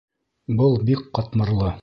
[0.61, 1.73] Был бик ҡатмарлы.